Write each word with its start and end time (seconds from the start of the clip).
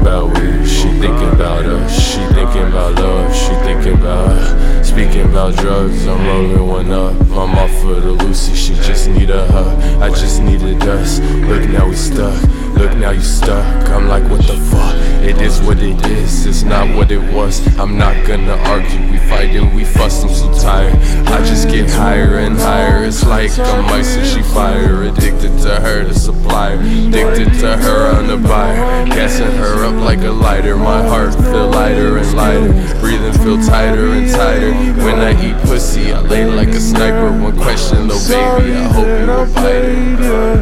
thinking 0.00 0.06
about 0.06 0.38
we, 0.38 0.66
she 0.66 0.88
thinking 1.00 1.28
about 1.28 1.66
us, 1.66 2.12
she 2.12 2.34
thinking 2.34 2.62
about 2.62 2.94
love, 2.96 3.34
she 3.34 3.54
thinking 3.64 3.94
about 3.94 4.80
Speaking 4.90 5.22
about 5.22 5.54
drugs, 5.54 6.04
I'm 6.08 6.26
rolling 6.26 6.66
one 6.66 6.90
up. 6.90 7.14
I'm 7.30 7.56
off 7.56 7.70
for 7.80 7.94
the 7.94 8.10
Lucy, 8.10 8.56
she 8.56 8.74
just 8.74 9.08
need 9.08 9.30
a 9.30 9.46
hug. 9.46 10.02
I 10.02 10.08
just 10.08 10.42
needed 10.42 10.82
us. 10.82 11.20
Look 11.20 11.68
now 11.70 11.88
we 11.88 11.94
stuck. 11.94 12.42
Look 12.74 12.96
now 12.96 13.10
you 13.10 13.20
stuck. 13.20 13.88
I'm 13.90 14.08
like, 14.08 14.24
what 14.30 14.40
the 14.46 14.56
fuck? 14.56 14.94
It 15.22 15.40
is 15.40 15.60
what 15.62 15.78
it 15.78 16.04
is. 16.06 16.46
It's 16.46 16.62
not 16.62 16.88
what 16.96 17.10
it 17.12 17.22
was. 17.32 17.60
I'm 17.78 17.98
not 17.98 18.26
gonna 18.26 18.56
argue. 18.56 19.12
We 19.12 19.18
fight 19.18 19.54
and 19.54 19.74
we 19.76 19.84
fuss. 19.84 20.24
I'm 20.24 20.30
so 20.30 20.52
tired. 20.60 20.96
I 21.28 21.38
just 21.44 21.68
get 21.68 21.88
higher 21.90 22.38
and 22.38 22.56
higher. 22.56 23.04
It's 23.04 23.24
like 23.24 23.56
I'm 23.58 23.84
ice 23.86 24.16
and 24.16 24.26
she 24.26 24.42
fire. 24.52 25.02
Addicted 25.04 25.58
to 25.58 25.80
her, 25.80 26.04
the 26.04 26.14
supplier. 26.14 26.80
Addicted 26.80 27.52
to 27.60 27.76
her, 27.76 28.16
on 28.16 28.26
the 28.26 28.38
buyer. 28.38 29.06
Gassing 29.06 29.52
her 29.52 29.84
up 29.84 29.89
like 30.10 30.24
a 30.24 30.30
lighter. 30.32 30.74
My 30.76 31.06
heart 31.06 31.34
feel 31.34 31.68
lighter 31.68 32.18
and 32.18 32.34
lighter. 32.34 32.72
Breathing 32.98 33.32
feel 33.44 33.58
tighter 33.62 34.08
and 34.10 34.28
tighter. 34.28 34.72
When 35.04 35.20
I 35.20 35.30
eat 35.46 35.56
pussy, 35.68 36.12
I 36.12 36.20
lay 36.20 36.46
like 36.46 36.70
a 36.70 36.80
sniper. 36.80 37.30
One 37.30 37.56
question, 37.56 38.08
little 38.08 38.20
baby, 38.28 38.72
I 38.74 38.88
hope 38.96 39.06
you 39.06 39.54
bite 39.54 40.20
it. 40.26 40.60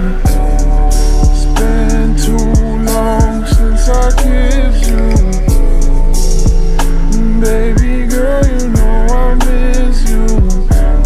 It's 1.33 1.47
been 1.59 2.11
too 2.25 2.47
long 2.93 3.47
since 3.57 3.89
I 3.89 4.09
kissed 4.23 4.85
you. 4.91 5.07
Baby 7.41 8.07
girl, 8.13 8.45
you 8.53 8.69
know 8.77 8.97
I 9.23 9.35
miss 9.47 9.97
you. 10.11 10.25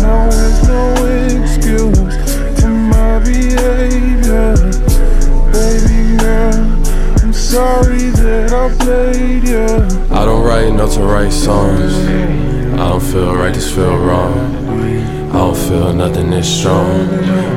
Now 0.03 0.23
there's 0.35 0.61
no 0.67 0.83
excuse 1.39 2.15
for 2.61 2.75
my 2.93 3.20
behavior. 3.20 4.51
Baby 5.55 5.98
girl, 6.19 6.61
I'm 7.23 7.33
sorry 7.33 8.02
I 8.65 10.25
don't 10.25 10.45
write 10.45 10.73
notes 10.73 10.95
to 10.95 11.03
write 11.03 11.33
songs. 11.33 11.95
I 12.75 12.91
don't 12.91 13.01
feel 13.03 13.35
right, 13.35 13.53
just 13.53 13.75
feel 13.75 13.99
wrong. 13.99 14.33
I 15.31 15.33
don't 15.33 15.57
feel 15.57 15.93
nothing 15.93 16.31
this 16.31 16.61
strong. 16.61 17.09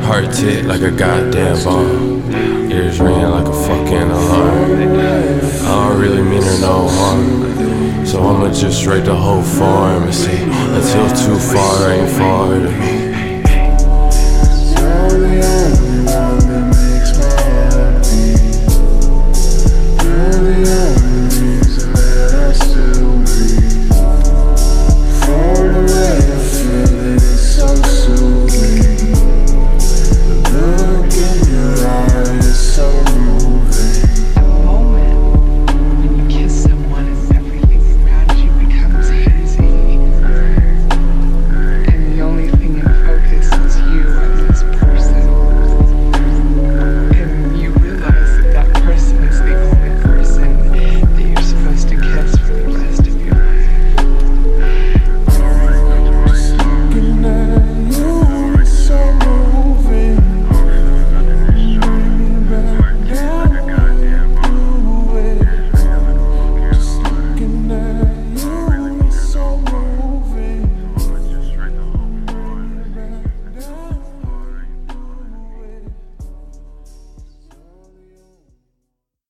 Heart 0.01 0.33
tick 0.33 0.65
like 0.65 0.81
a 0.81 0.89
goddamn 0.89 1.63
bomb. 1.63 2.31
Ears 2.71 2.99
ringing 2.99 3.29
like 3.29 3.45
a 3.45 3.53
fucking 3.53 4.09
alarm. 4.09 4.81
I 4.81 5.89
don't 5.89 6.01
really 6.01 6.23
mean 6.23 6.41
her 6.41 6.59
no 6.61 6.87
harm. 6.87 8.05
So 8.07 8.23
I'ma 8.23 8.51
just 8.51 8.87
write 8.87 9.05
the 9.05 9.15
whole 9.15 9.43
form 9.43 10.05
and 10.05 10.15
see 10.15 10.41
until 10.41 11.07
too 11.09 11.37
far 11.37 11.91
ain't 11.91 12.09
far 12.17 12.49
to 12.49 12.71
me. 12.71 12.94